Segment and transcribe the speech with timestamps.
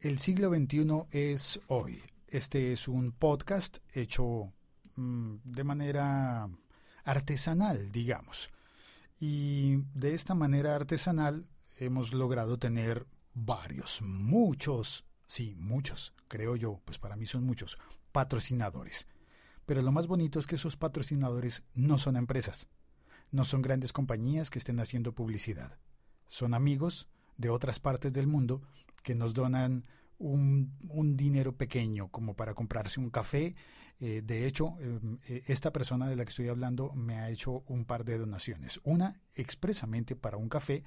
[0.00, 2.00] El siglo XXI es hoy.
[2.28, 4.52] Este es un podcast hecho
[4.94, 6.48] mm, de manera
[7.02, 8.48] artesanal, digamos.
[9.18, 11.48] Y de esta manera artesanal
[11.80, 17.76] hemos logrado tener varios, muchos, sí, muchos, creo yo, pues para mí son muchos,
[18.12, 19.08] patrocinadores.
[19.66, 22.68] Pero lo más bonito es que esos patrocinadores no son empresas,
[23.32, 25.76] no son grandes compañías que estén haciendo publicidad.
[26.28, 28.62] Son amigos de otras partes del mundo
[29.08, 29.86] que nos donan
[30.18, 33.54] un, un, dinero pequeño como para comprarse un café.
[34.00, 37.64] Eh, de hecho, em, eh, esta persona de la que estoy hablando me ha hecho
[37.68, 38.80] un par de donaciones.
[38.84, 40.84] Una expresamente para un café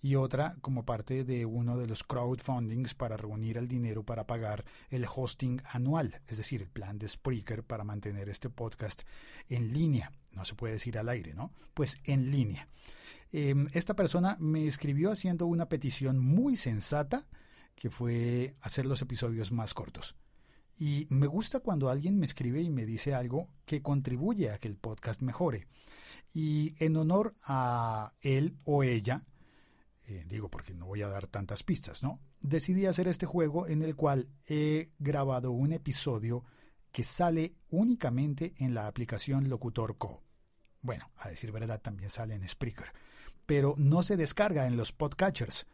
[0.00, 4.64] y otra como parte de uno de los crowdfundings para reunir el dinero para pagar
[4.88, 9.02] el hosting anual, es decir, el plan de Spreaker para mantener este podcast
[9.48, 10.12] en línea.
[10.30, 11.50] No se puede decir al aire, ¿no?
[11.74, 12.68] Pues en línea.
[13.32, 17.26] Em, esta persona me escribió haciendo una petición muy sensata
[17.74, 20.16] que fue hacer los episodios más cortos.
[20.76, 24.68] Y me gusta cuando alguien me escribe y me dice algo que contribuye a que
[24.68, 25.66] el podcast mejore.
[26.32, 29.24] Y en honor a él o ella,
[30.06, 32.20] eh, digo porque no voy a dar tantas pistas, ¿no?
[32.40, 36.44] Decidí hacer este juego en el cual he grabado un episodio
[36.90, 40.22] que sale únicamente en la aplicación Locutor Co.
[40.80, 42.92] Bueno, a decir verdad también sale en Spreaker,
[43.46, 45.66] pero no se descarga en los podcatchers.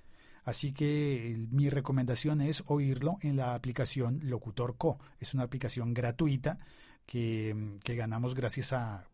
[0.45, 4.99] Así que mi recomendación es oírlo en la aplicación Locutor Co.
[5.19, 6.59] Es una aplicación gratuita
[7.07, 9.05] que, ganamos gracias a...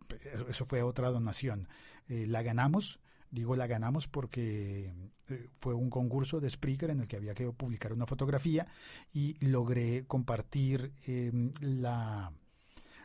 [0.49, 1.69] Eso fue otra donación.
[2.09, 4.93] Eh, la ganamos, digo la ganamos porque
[5.29, 8.67] eh, fue un concurso de Spreaker en el que había que publicar una fotografía
[9.13, 12.33] y logré compartir em, la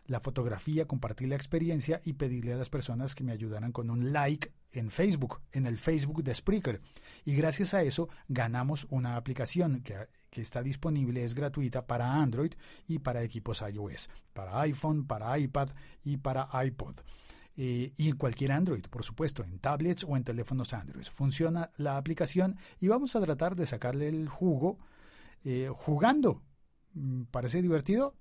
[0.05, 4.11] la fotografía, compartir la experiencia y pedirle a las personas que me ayudaran con un
[4.11, 6.81] like en Facebook, en el Facebook de Spreaker.
[7.25, 12.53] Y gracias a eso ganamos una aplicación que, está disponible, es gratuita para Android
[12.87, 15.69] y para equipos iOS, para iPhone, para iPad
[16.03, 16.95] y para iPod.
[17.57, 21.03] Eh, y en cualquier Android, por supuesto, en tablets o en teléfonos Android.
[21.03, 24.79] Funciona la aplicación y vamos a tratar de sacarle el jugo
[25.43, 26.41] eh, jugando.
[26.93, 28.15] Mm, ¿Parece divertido?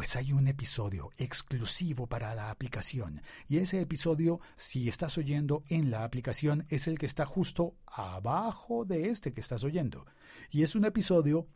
[0.00, 5.90] Pues hay un episodio exclusivo para la aplicación y ese episodio, si estás oyendo en
[5.90, 10.06] la aplicación, es el que está justo abajo de este que estás oyendo.
[10.50, 11.48] Y es un episodio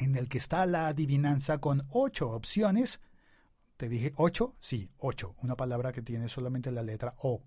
[0.00, 2.98] en el que está la adivinanza con ocho opciones.
[3.76, 4.56] ¿Te dije ocho?
[4.58, 5.36] Sí, ocho.
[5.40, 7.44] Una palabra que tiene solamente la letra O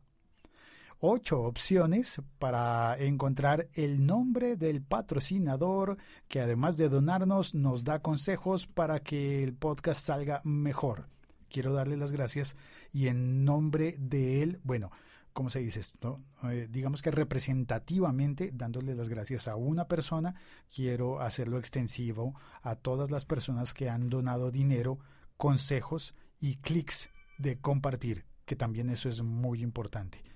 [0.99, 8.67] ocho opciones para encontrar el nombre del patrocinador que además de donarnos nos da consejos
[8.67, 11.07] para que el podcast salga mejor.
[11.49, 12.57] Quiero darle las gracias
[12.91, 14.91] y en nombre de él, bueno,
[15.31, 16.21] ¿cómo se dice esto?
[16.43, 20.35] Eh, digamos que representativamente, dándole las gracias a una persona,
[20.73, 24.99] quiero hacerlo extensivo a todas las personas que han donado dinero,
[25.37, 30.28] consejos y clics de compartir, que también eso es muy importante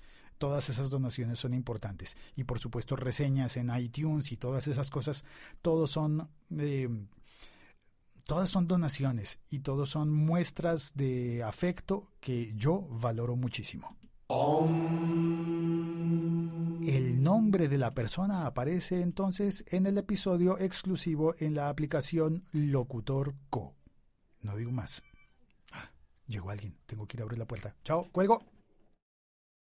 [0.44, 2.18] todas esas donaciones son importantes.
[2.36, 5.24] Y por supuesto reseñas en iTunes y todas esas cosas,
[5.62, 6.28] todos son...
[6.60, 6.90] Eh,
[8.26, 13.96] todas son donaciones y todos son muestras de afecto que yo valoro muchísimo.
[16.86, 23.34] El nombre de la persona aparece entonces en el episodio exclusivo en la aplicación Locutor
[23.50, 23.76] Co.
[24.42, 25.04] No digo más.
[25.72, 25.90] ¡Ah!
[26.28, 27.78] Llegó alguien, tengo que ir a abrir la puerta.
[27.86, 28.53] Chao, cuelgo.